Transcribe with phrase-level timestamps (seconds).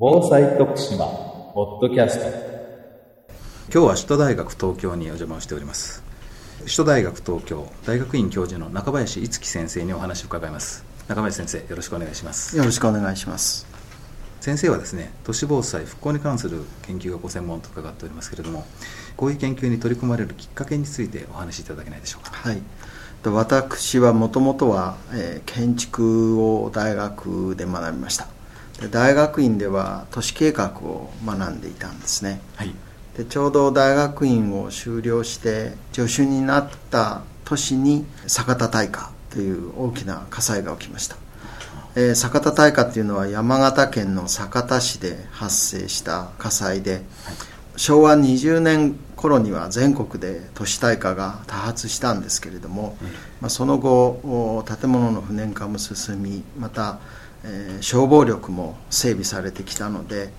[0.00, 1.06] 防災徳島
[1.54, 2.26] ポッドキャスト。
[3.72, 6.04] 今日は首都大学東京にお邪魔をしております。
[6.60, 10.84] 首都大学東京大学院教授の中林一樹先生にお話を伺います。
[11.08, 12.56] 中林先生よろしくお願いします。
[12.56, 13.66] よろしくお願いします。
[14.40, 18.64] 先生はですね都市防災復興に関する研究がご専門と伺っておりますけれども
[19.16, 22.30] こういう研究に取り組まれるきっかけについてお話しいただけないでしょうか。
[22.34, 22.62] はい。
[23.24, 28.28] 私はもともとは、えー、建築を大学で学びました
[28.80, 32.72] で大学院では都市計画を学んでいたんですね、はい、
[33.16, 41.16] でちょうど大学院を修了して助手になった年に酒田大火という大きな火災が起きました、
[41.96, 47.02] えー、酒田大火っていうのは山形県の酒田市で発生した火災で、はい、
[47.76, 53.08] 昭和20年頃には全国で都市大火が多発したんですけれども、うん、
[53.40, 57.00] まあ、その後建物の不燃化も進みまた
[57.48, 60.30] えー、消防力も整備されてきたので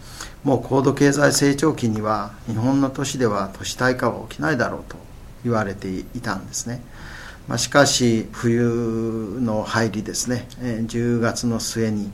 [0.44, 4.96] もう高度経済成長期には日本の都市では都市大火は起きないだろうと
[5.44, 6.82] 言われていたんですね、
[7.48, 12.12] まあ、しかし冬の入りですね、えー、10月の末に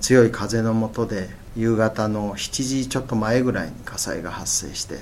[0.00, 4.98] 強い風の下で夕方の7時ちょっと前ぐらいに火災が発生して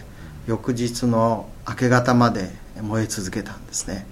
[0.47, 4.07] 翌日の明け方まで燃え続けたんですね。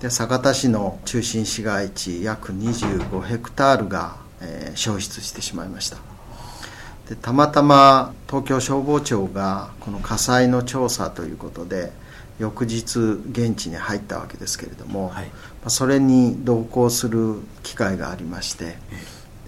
[0.00, 5.98] で酒田市の中心市街地約25ヘクタールがえー、消失してしまいました。
[7.10, 11.92] でたまたま東京消防庁がこの火災の調査ということで
[12.38, 13.00] 翌日
[13.32, 15.30] 現地に入ったわけですけれども、はい、
[15.66, 18.76] それに同行する機会がありまして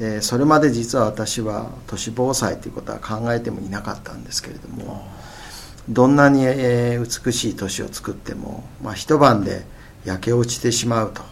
[0.00, 5.06] でそれまで実は私は都市防災ということは考えてもいなかったんですけれども
[5.88, 9.64] どんなに美しい都市を作っても、まあ、一晩で
[10.04, 11.22] 焼け落ちてしまうと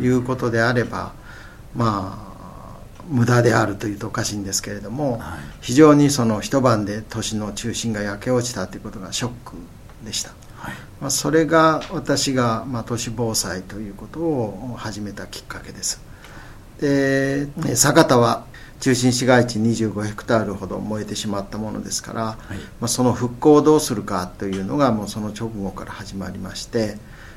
[0.00, 1.12] いうことであれば、
[1.74, 2.31] まあ
[3.12, 5.20] 無駄であるというとおかしいんですけれども、はい、
[5.60, 9.56] 非常にその一晩で都市の中心が焼け落ちたということがショック
[10.04, 16.02] でした、はい、まあ、それが私が、まあ、都市防災ということを始めたきっかけです。
[16.80, 18.44] で酒田は
[18.80, 26.96] 中心市街地25ヘクタールほど燃えてしまったものですから、はい、まあ、その復興をどうするかというのがもうその直後から始まりまして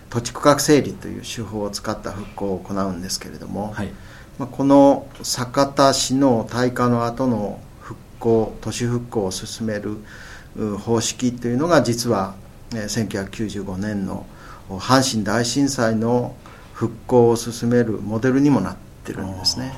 [0.09, 3.91] 土地区画整理という手法を使った復興を行うんですけれども、はい
[4.37, 9.97] まあ、この酒田市の大火の後の復興都市復興を進める
[10.79, 12.35] 方式というのが実は
[12.71, 14.25] 1995年の
[14.69, 16.35] 阪神大震災の
[16.73, 19.73] 復興を進めるモデルにもなってるんですね、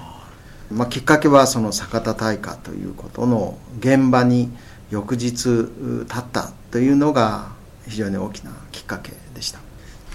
[0.72, 4.50] まあ、きっかけはその酒田大火ということの現場に
[4.90, 7.50] 翌日立ったというのが
[7.88, 9.60] 非常に大きなきっかけでした。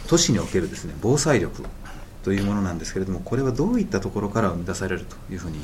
[0.09, 1.63] 都市におけるですね防災力
[2.23, 5.59] というものなんですけれどもこれはどういったところから生み出されるというふうに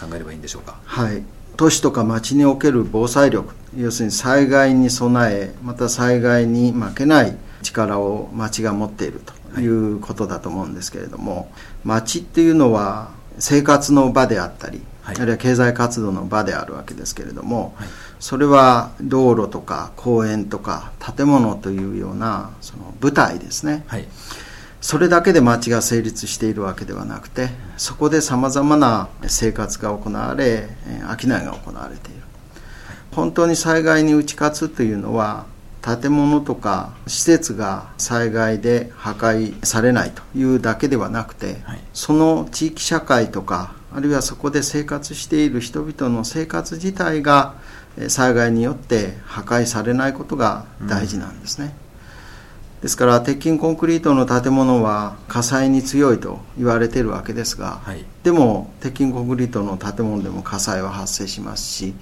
[0.00, 0.78] 考えればいいんでしょうか？
[0.84, 1.22] はい。
[1.56, 3.54] 都市とか町における防災力。
[3.76, 9.20] 要するに災害に備えまた災害に負けない力を町が持っている
[9.54, 11.46] ということだと思うんですけれども、はい、
[11.84, 17.88] 町っていうのは生活の場であったり、はい、あるいは経済活動の場であるわけですけれども、はい、
[18.20, 24.06] それは道路とか公園とか建物というようなその舞台ですね、はい
[24.80, 30.68] それだけで町が成立しているわけではなくてそこでさまざまな生活が行われ
[31.20, 32.22] 商いが行われている
[33.12, 35.46] 本当に災害に打ち勝つというのは
[35.82, 47.54] 建物とか施設が災害で破壊されないというだけではなくて、はい、その地域社会とかあるいはそこで生活している人々の生活自体が
[48.08, 51.74] 災害によって破壊されないことが大事なんですね。
[51.80, 51.85] うん
[52.82, 61.94] ですから鉄筋コンクリートの建物は火災に強いと言われているわけですが、はい、でも鉄筋コンクリートの建物でも火災は発生しますし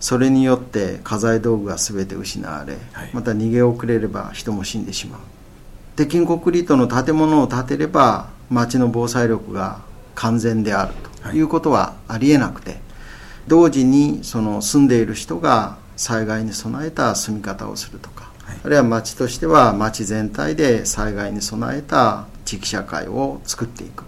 [0.00, 5.20] それによって家財道具が全て失われ、はい、また逃げ遅れれば人も死んでしまう。
[5.94, 9.80] 鉄筋コンクリートの建物を建てれば町の防災力が
[10.14, 12.80] 完全であるということはありえなくて、
[13.46, 18.31] 同時にその住んでいる人が災害に備えた住み方をするとか
[18.64, 24.04] あるいは町としては町全体で災害に備えた地域社会を作っていく。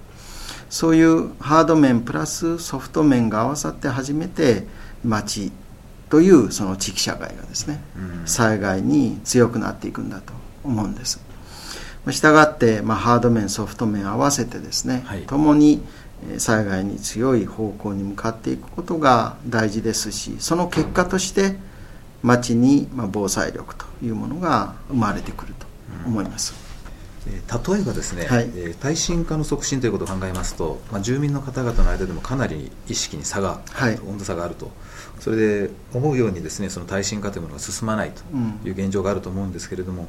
[0.71, 4.67] そういうハード面プラスソフト面が合わさって初めて
[5.05, 5.53] 町
[6.11, 7.81] というその地域社会がですね、
[8.25, 10.33] 災害に強くなっていくんだと
[10.65, 11.21] 思うんです。
[12.11, 15.83] したがって、まあ、ハード面ソフト面合わせてですね、はい、共に
[16.39, 21.56] 災害に強い方向に向かっていくことが大事ですしその結果として
[22.25, 25.67] 町に防災力というものが生まれてくると
[26.06, 26.55] 思います。
[27.26, 28.50] 例えばですね、はい、
[28.81, 34.71] 耐震化の促進ということを考えますと、まあ、住民の方々の間でもかなり意識に差が、はい、温度差があると。
[35.21, 38.23] それで思うようにですねその耐震化というものが進まないと
[38.69, 40.09] いう現状があると思うんですけれども、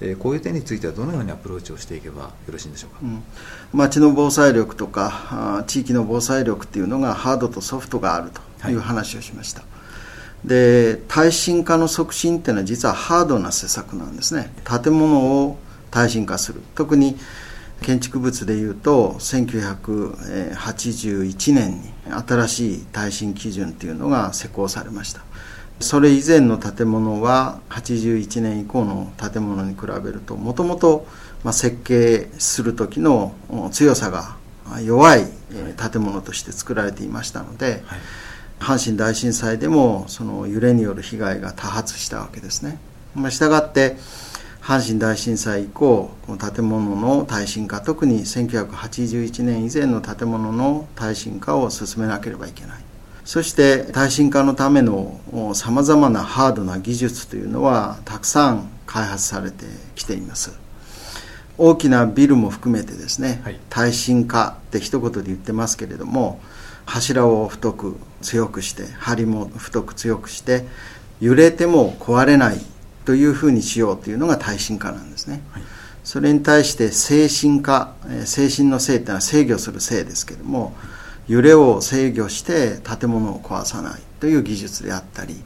[0.00, 3.22] えー、こういう点についてはどのようにアプローチをしていけばよろしいんでしょうか、うん、
[3.72, 8.30] 町の防災力とか地域の防災力っていうのがハードとソフトがある
[8.62, 9.68] という話をしました、はい、
[10.46, 14.52] で耐震化の促進っていうのは実はハードな施策なんですね。
[14.64, 15.58] 建物を
[15.90, 16.62] 耐震化する。
[16.74, 17.18] 特に
[17.82, 21.92] 建築物でいうと1981年に
[22.26, 25.20] 新しい耐震基準というのが施行されました。
[25.80, 31.06] それ以前の建物は81年以降の建物に比べるともともと
[31.52, 33.34] 設計する時の
[33.72, 34.36] 強さが
[34.80, 35.26] 弱い
[35.92, 37.84] 建物として作られていましたので、
[38.60, 42.78] 阪神大震災でもその揺れによる被害が多発したわけですね。
[43.14, 43.96] まあ、したがって
[44.60, 52.86] 阪神大震災以降この建物の耐震化特に1981年以前の建物の耐震化を進めなければいけない。
[53.24, 55.20] そして耐震化のための
[55.54, 59.66] さまざまなハードな技術というのはたくさん開発されて
[59.96, 60.66] きています。
[61.58, 66.38] 大きなビルも含めてですね、はい、耐震化って一言で言ってますけれども
[66.86, 70.64] 柱を太く強くして梁も太く強くして
[71.20, 72.60] 揺れても壊れない
[73.04, 75.62] というふうにしようというのが耐震化なんですね、はい、
[76.04, 77.94] それに対して精神化
[78.24, 80.74] 精神の性というのは制御する性ですけれども
[81.28, 85.42] 揺れを制御して建物を壊さないという技術であったり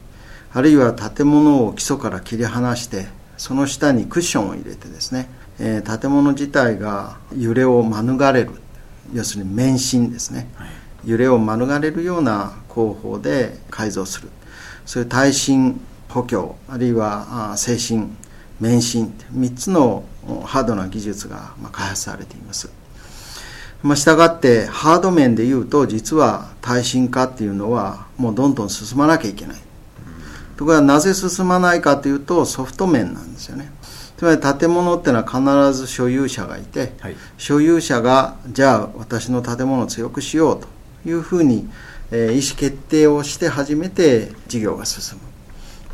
[0.53, 3.07] あるいは建物を基礎から切り離して
[3.37, 5.29] その下にクッションを入れてですね、
[5.59, 8.51] えー、建物自体が揺れを免れる
[9.13, 10.69] 要するに免震ですね、はい、
[11.05, 14.29] 揺れを免れるような工法で改造する
[14.85, 18.09] そういう耐震補強あるいは精神
[18.59, 20.03] 免震3つの
[20.45, 22.69] ハードな技術が開発されています。
[23.81, 29.57] まあ、したがってハード面でいうと実は耐震化っていうのはもうどんどん進まなきゃいけない。
[30.55, 33.71] ところがなぜ進まないかというとソフト面なんですよね。
[34.17, 40.67] つまり建物っていうのは必ず所有者がいて、はい、所有者がじゃあ私の建物を強くしようと
[41.05, 41.69] いうふうに、
[42.11, 45.23] えー、意思決定をして初めて事業が進む。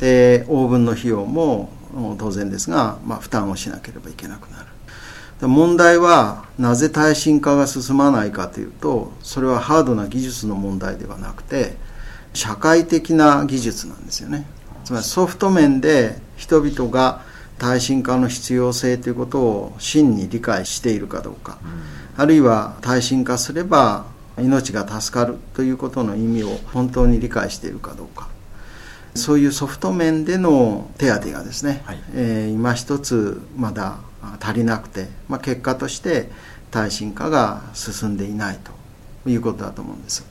[0.00, 1.70] で応分の費用も
[2.18, 4.66] 当然ですが、まあ、負担をしなければいけなくなる。
[5.40, 11.76] 問題はなぜ耐震化が進まないかというとそれはハードな技術の問題ではなくて
[12.34, 14.46] 社会的な技術なんですよね。
[14.84, 17.22] つまりソフト面で人々が
[17.58, 21.58] 耐震化の必要性ということを真に理解しているかどうか、
[22.16, 24.06] あるいは耐震化すれば
[24.40, 28.28] 命が助かるということの意味を本当に理解しているかどうか。
[29.14, 33.98] そういうソフト面での手当がですね、はい、えー、今一つまだ
[34.40, 36.30] 足りなくて、まあ、結果として
[36.70, 38.58] 耐震化が進んでいない
[39.24, 40.24] ということだと思うんです。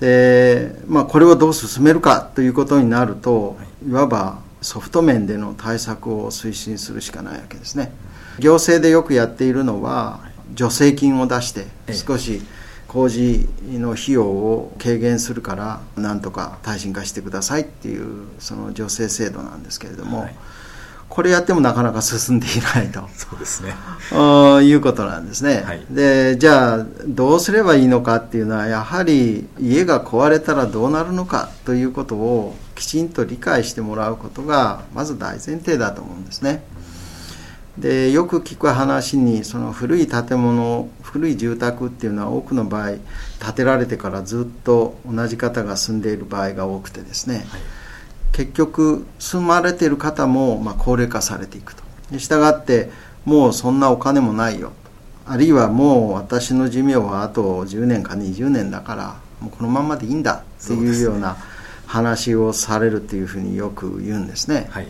[0.00, 7.92] で、まあ、これをどう進めるかということになると、はい、いわばソフト面での対策を推進するしかないわけですね。
[8.38, 10.20] 行政でよくやっているのは
[10.56, 12.59] 助成金を出して少し、ええ
[12.90, 20.34] 工事の費用を軽減するからなんとか耐震化してくださいっていうその助成制度なんですけれども、はい、
[21.08, 23.08] これやってもなかなか進んでいないと。
[23.14, 23.76] そうですね。
[24.64, 36.64] いうことなんですね、はい、でじゃあどうすればいいのかっていうのはやはり家が壊れたらどうなるのかということをきちんと理解してもらうことがまず大前提だと思うんですね。
[37.78, 42.88] でよく聞く話にその古い建物古い住宅っていうのは多くの場合
[43.42, 47.44] 建てられてからずっと同じ方が住んでいる場合が多くてですね、はい、
[48.32, 51.82] 結局住まれている方もま高齢化されていくと。
[52.18, 52.90] したがって
[53.24, 54.72] もうそんなお金もないよ。
[55.26, 61.36] あるいはもう私の寿命はあと10年か20年だからもうこのままでいいんだっていうような
[61.86, 64.68] 話をされるっていうふうによく言うんですね。
[64.70, 64.88] はい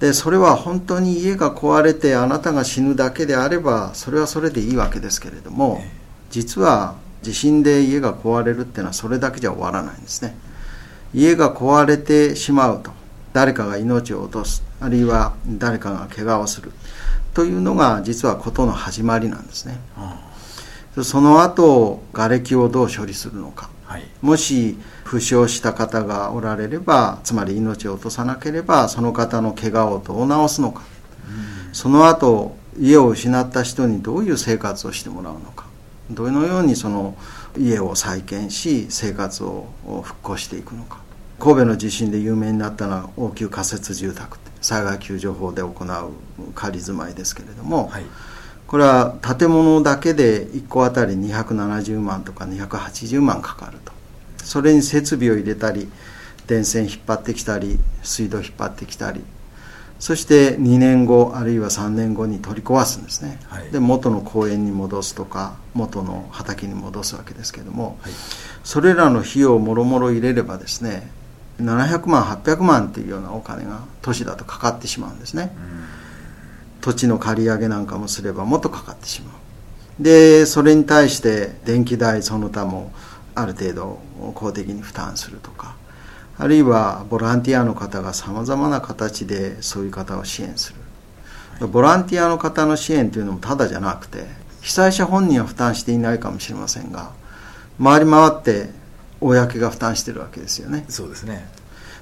[0.00, 5.80] でそれは本当に家が壊れてあなたが死ぬだけであればそれはそれでいいわけですけれども
[6.30, 10.36] 実は地震で家が壊れるっていうのはそれだけじゃ終わらないんですね。
[11.14, 12.90] 家が壊れてしまうと
[13.32, 16.72] 誰かが命を落とすあるいは誰かが怪我をする
[17.32, 19.78] というのが実は事の始まりなんですね、
[21.02, 24.76] その後瓦礫をどう処理するのか、はい、もし
[25.06, 30.82] 負傷した方がおられればつまり命を落とさなければその方の怪我をどう治すのか、
[31.68, 35.66] うん、その後家を失った人にどういう生活をしてもらうのか。
[36.10, 37.16] どのようにその
[37.58, 39.66] 家を再建し生活を
[40.04, 40.98] 復興していくのか。
[41.38, 48.04] 神戸の地震で有名になったのは応急仮設住宅災害救助法で行う仮住まいですけれども、はい、
[48.66, 53.92] これは建物だけで1戸当たり270万とか280万かかると
[54.46, 55.90] それに設備を入れたり
[56.46, 59.22] 電線引っ張ってきたり水道引っ張ってきたり。
[59.98, 68.12] そして2年後あるいは3年後に取り壊すんですね、はい、で元の公園に戻すとか元の畑に戻すわけですけども、はい、
[68.62, 71.10] それらの費用をもろもろ入れればですね
[71.62, 75.50] 700万800万っていうようなお金が都市だとかかってしまうんですね。
[76.82, 80.02] 土地の借り上げなんかもすればもっとかかってしまう。
[80.02, 82.92] でそれに対して電気代その他も
[83.34, 83.98] ある程度
[84.34, 85.76] 公的に負担するとか
[86.38, 90.74] あるいはボランティアの方がさまざまな形でそういう方を支援す
[91.60, 91.68] る。
[91.68, 94.26] ボランティアの方の支援というのもただじゃなくて
[94.60, 97.12] 被災者本人は負担していないかもしれませんが
[97.82, 98.68] 回り回って
[99.20, 100.84] 公が負担してるわけですよね。
[100.88, 101.48] そうですね。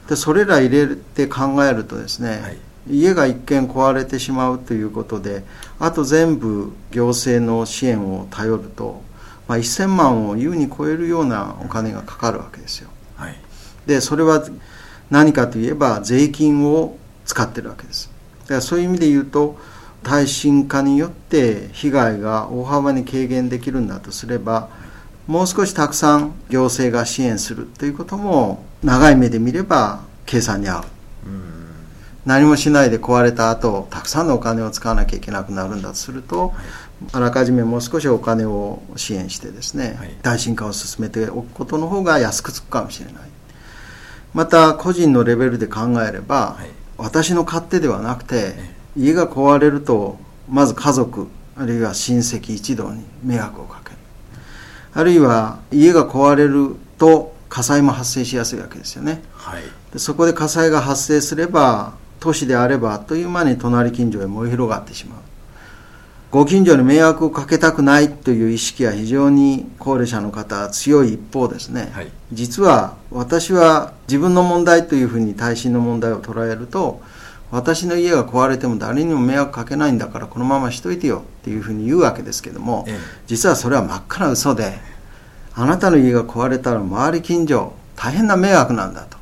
[0.09, 2.59] でそれら入れて考えるとですね、はい、
[2.91, 5.45] 家が一見壊れてしまうということで
[5.79, 9.03] あと全部行政の支援を頼ると、
[9.47, 12.91] まあ、1000万を優に超えるようなお金がかかるわけですよ。
[13.87, 14.43] でそれは
[15.11, 18.11] 何かといえば税金を使ってるわけです。
[18.43, 19.59] だからそういう意味で言うと
[20.03, 24.69] 耐震化によって被害が大幅に軽減できるんだとすれば
[25.27, 30.85] もう少したくさん行政が支援するということも長い目で見れば計算に合う。
[32.27, 36.55] 何もしないで壊れた後たくさんのお金を使わなきゃいけなくなるんだとすると、はい、
[37.13, 43.15] あらかじめもう少しお金を支援してですね、はい、耐震化を進めておくことの方が安くつくかもしれない。
[44.33, 48.55] また個人のレベルで考えれば、はい、私の勝手ではなくて、
[48.97, 50.19] 家が壊れると
[50.49, 53.97] まず家族あるいは親戚一同に迷惑をかける。
[54.95, 65.19] あるいは家が壊れると火災も発生しやすいわけですよね、はい、でそこで火災が発生すれば都市であればあっという間に隣近所へ燃え広がってしまう
[66.35, 77.01] ご近所に迷惑をかけたくないという意識は非常に高齢者の方は強い一方ですね、はい、実は私は自分の問題というふうに耐震の問題を捉えると
[77.53, 82.99] 私の家が壊れても誰にも迷惑かけないんだからこのまましといてよっていうふうに言うわけですけども、ええ、
[83.29, 84.75] 実はそれは真っ赤な嘘で
[85.55, 89.19] あなたの家が壊れたら周り近所大変な迷惑なんだと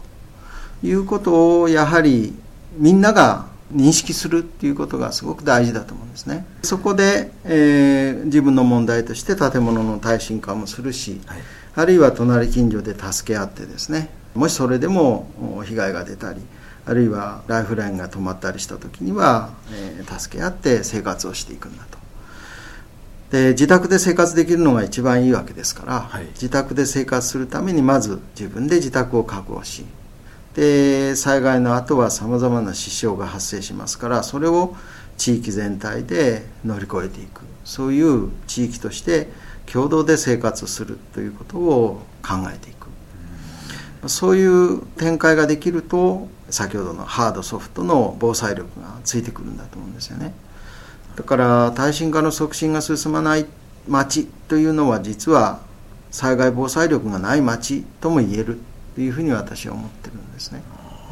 [0.82, 2.34] いうことをやはり
[2.78, 6.46] みんなが認識するっていうことがすごく大事だと思うんですね。
[6.62, 11.38] そこで、えー、自分の問題として建物の耐震化もするし、はい、
[11.74, 14.10] あるいは隣近所で助け合ってですね。
[14.34, 16.40] もしそれでも被害が出たり
[16.86, 21.98] あるいはライフラインが止まったりした時には、えー、助け合って生活をしていくんだと。
[23.30, 29.86] で自宅で生活できるのが一番いいわけですから、はい、自宅で生活するためにまず自分で自宅を確保し
[30.54, 34.76] で災害の後はさまざまな支障が発生しますからそれを
[35.16, 37.42] 地域全体で乗り越えていく。
[37.64, 39.28] そういう地域として
[39.66, 42.88] 共同で生活するということを考えていく。
[44.08, 50.34] そういう展開ができると先ほどのハードソフトの防災力がついてくるんだと思うんですよね。
[51.16, 53.46] だから耐震化の促進が進まない
[53.88, 55.60] 町というのは実は
[56.10, 58.58] 災害防災力がない町とも言える。
[58.94, 60.62] というふうに私は思ってるんですね。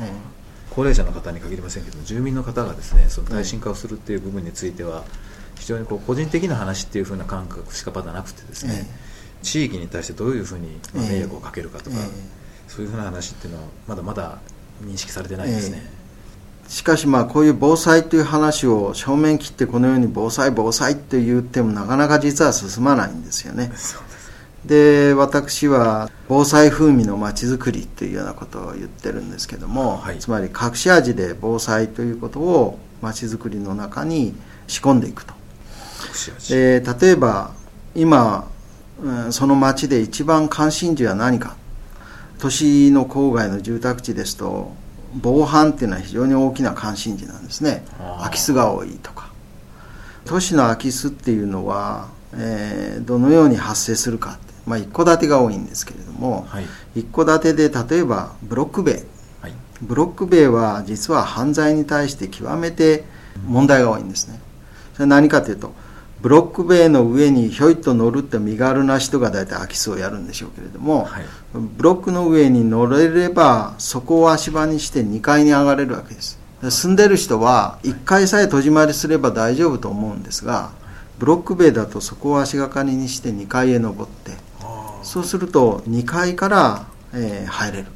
[0.00, 0.12] ええ、
[0.70, 5.04] 高齢者の方に限りませんけど住民の方がですねその耐震化をするっていう部分については、
[5.58, 11.96] 非常にこう個人的な話っていうふうな感覚しかまだなくてですね、え、地域に対してどういうふうに迷惑をかけるかとか、
[12.68, 14.38] そういうふうな話っていうのはまだまだ
[14.82, 16.00] 認識されてないですね。
[16.68, 23.72] しかしまあこういう防災という話を正面切ってこのように防災防災って言ってもなかなか実は進まないんですよね。
[24.64, 34.34] で私は防災風味のまちづくりというようなことを言ってるんですけども、はい、つまり隠し味で防災ということをまちづくりの中に
[34.66, 35.34] 仕込んでいくと。
[36.48, 37.52] で例えば
[37.94, 38.50] 今、
[39.02, 41.56] うん、その町で一番関心事は何か。
[42.40, 44.72] 都市の郊外の住宅地ですと
[45.14, 47.84] 防犯っていうのは非常に大きな関心事なんですね。
[48.18, 49.30] 空き巣が多いとか。
[50.24, 54.38] 都市の空き巣っていうのは、えー、どのように発生するか
[54.70, 59.04] まあ、一戸建てが多いんですけれども、はい、一戸建てで例えばブロック塀、
[59.42, 63.04] はい、ブロック塀は実は犯罪に対して極めて
[63.46, 64.40] 問題が多いんですね。
[64.94, 65.72] それは何かというと
[66.22, 71.24] ブロック塀の上にひょいと乗るって身軽な人が大体空き巣をやるんでしょうけれども、はい、
[71.54, 76.38] ブロックの上に乗れればそこを足場にして2階に上がれるわけです。
[76.62, 80.72] 住んでる人は1階さえ戸締まりすれば大丈夫と思うんですが
[81.18, 84.32] ブロック塀だとそこを足がかりにして2階へ登って
[85.10, 87.86] そうすると2階から、えー、入れる。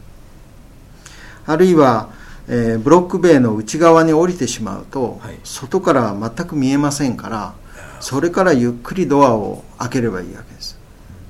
[1.46, 2.10] あるいは、
[2.48, 7.54] えー、ブロック塀の内側に降りてしまうと、はい、外から全く見えませんから
[8.00, 10.76] それからゆっくりドアを開ければいいわけです。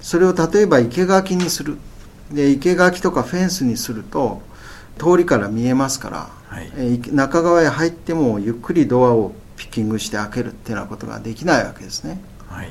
[0.01, 1.77] それを例えば生垣にする。
[2.33, 4.41] で生垣とかフェンスにすると
[4.99, 12.71] 通りから見えますから、はい、え中側へ入ってもゆっくりドアをピッキングして開けるっていうようなことができないわけですね、はい、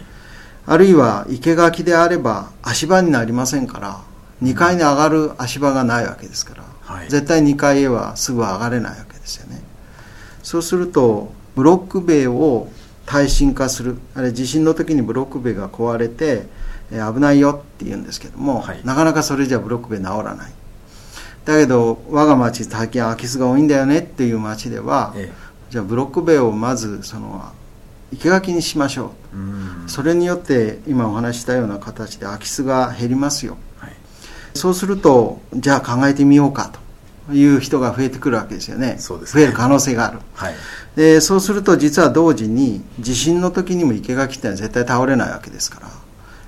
[0.66, 4.02] あるいは生垣であれば足場になりませんから
[4.42, 9.62] 2階に上がる足場がないわけですから、はい、絶対2階へはすぐ上がれないわけですよね。
[10.42, 12.68] そうするとブロック塀を
[13.06, 16.48] 耐震化するあれ地震の時にブロック塀が壊れて
[16.90, 20.52] 危ないよって言うんですけども、はい、なかなかそれじゃブロック塀治らない。
[21.46, 25.34] だけど我が町最近空き巣が多いんだよねっていう町では、ええ、
[25.70, 27.52] じゃあブロック塀をまずその
[28.16, 29.10] 生垣にしましょう。
[29.88, 33.92] それによって今お話したような形で空き巣が減りますよ、はい、
[34.54, 36.72] そうするとじゃあ考えてみようか
[37.28, 40.54] という人が増えてくるわけですよね、ね、増える可能性がある、はい、
[40.96, 45.88] でそうすると実は同時に地震の時にも生垣ってのは絶対倒れないわけですから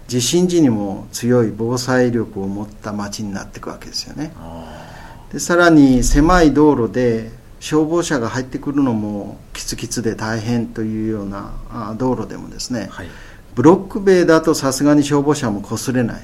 [0.08, 4.32] 地震時にも強い防災力を持った町になっていくわけですよね。
[5.34, 11.54] でさらに狭い道路で消防車が入ってくるのもキツキツで大変というような
[11.98, 13.08] 道路でもですね、はい、
[13.56, 16.22] ブロック塀だとさすがに消防車も擦れない、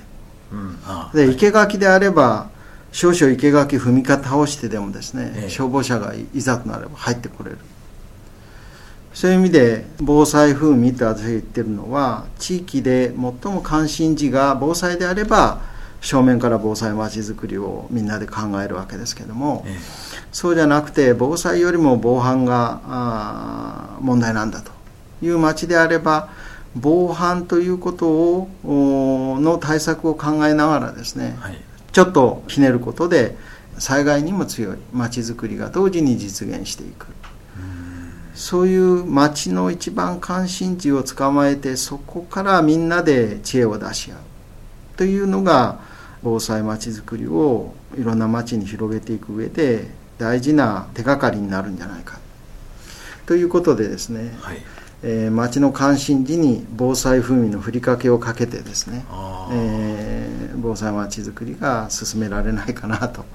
[0.52, 0.78] うん、
[1.14, 2.50] で生垣であれば
[2.92, 7.58] 少々生垣踏み方倒してでもですね、ええ、消防車がいざとなれば入ってこれる。
[9.14, 13.16] そういう意味で防災風味と私が言ってるのは地域で最
[13.54, 15.62] も関心事が防災であれば
[16.02, 19.80] 正面から防災まちづくりをみんなで考えるわけですけども、ええ、
[20.32, 24.72] そうじゃなくて防災よりも防犯が問題なんだと。
[25.22, 26.30] いう町であれば
[26.76, 28.50] 防犯ということを
[29.40, 31.58] の対策を考えながらですね、はい、
[31.92, 33.38] ちょっとひねることで
[33.78, 37.08] 災害にも強い町づくりが同時に実現していく。
[38.34, 44.18] そういう町の一番関心事を捕まえてそこからみんなで知恵を出し合う。
[44.98, 45.80] というのが
[46.24, 52.20] 防災まちづくりをいろんな町に広げていく上で大事な手がかりになるんじゃないか。
[53.26, 54.58] ということでですね、はい。
[55.04, 59.04] えー、町の関心事に防災風味のふりかけをかけてですね、
[59.52, 63.26] えー、防災まちづくりが進められないかなと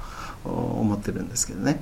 [0.44, 1.80] 思ってるんですけどね。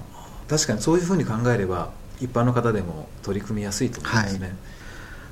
[0.49, 4.47] 確かにそういうふうに考えれば一般の方でも取り組みやすいと思いますね。
[4.47, 4.57] はい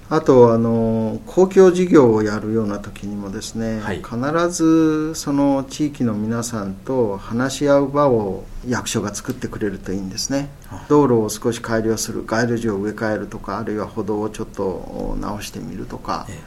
[0.08, 10.50] あとあの公共事業をやるような時にもですね、はい、必ずその地域の皆さんと話し合う場を役所が作ってくれるといいんですね。
[10.88, 16.40] 道路を少し改良する街路樹を植え替えるとかあるいは歩道をちょっと直してみるとか、ええ、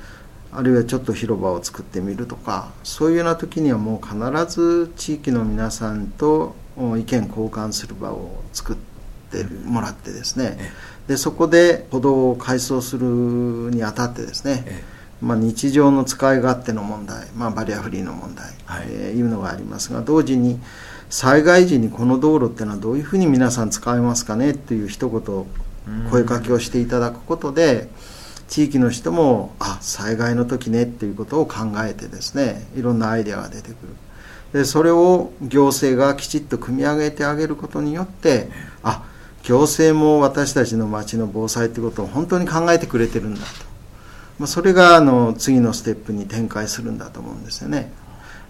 [0.52, 8.95] あるいはちょっと広場を作ってみるとかそういうような時にはもう必ず地域の皆さんと意見交換する場を作って
[9.44, 10.58] ってもらってですね、
[11.08, 14.84] でそこで歩道を改装するにあたってですね、
[15.22, 18.88] まあ、日常の使い勝手の問題、まあ、バリアフリーの問題、はい。
[18.90, 20.60] えー、いうのがありますが同時に
[21.10, 25.46] 災害時にこの道路っていうのはどういうふうに皆さん使いますかねっていう一言
[26.10, 27.88] 声かけをしていただくことで
[28.48, 33.76] 地域の人もあ災害の時ねっていうことを考えてですねいろんなアイデアが出てくる。
[34.54, 38.50] でそれを行政がきちっと組み上げてあげることによって
[38.84, 39.04] あ
[39.46, 43.46] 行政も私たちの町の防災ということを本当に考えてくれてるんだと、
[44.40, 47.94] まあ、それがあの次のステップに展開するんだと思うんですよね。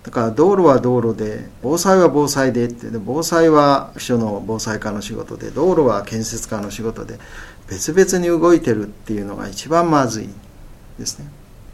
[0.04, 7.20] だから道路は道路で防災は防災でってで防災は秘書の防災課の仕事で道路は建設課の仕事で
[7.68, 10.30] 別々に動いてるっていうのが一番まずい
[10.98, 11.26] ですね。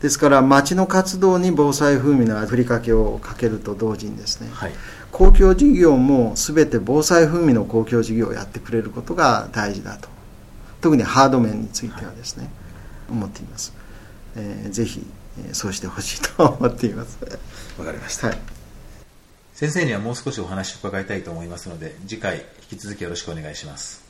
[0.01, 4.71] ですから町の活動に防災風味のふりかけをかけると同時にですね、はい、
[5.12, 10.10] 公共事業も全て防災風味の公共事業をやってくれることが大事だと。
[10.82, 12.52] 特にハード面についてはですね、はい、
[13.12, 13.74] 思っています、
[14.36, 15.06] えー、ぜひ
[15.54, 17.19] そうしてほしいと思っています。
[17.78, 18.38] わかりました、はい、
[19.54, 22.38] 先生にはもう少しお話を伺いたいと思いますので次回
[22.71, 24.00] 引き続きよろしくお願いします